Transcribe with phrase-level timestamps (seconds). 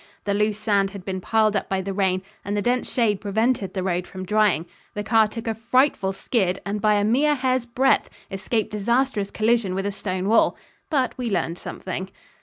[0.23, 3.75] The loose sand had been piled up by the rain and the dense shade prevented
[3.75, 4.65] the road from drying.
[4.95, 9.75] The car took a frightful skid and by a mere hair's breadth escaped disastrous collision
[9.75, 10.57] with a stone wall
[10.89, 12.09] but we learned something.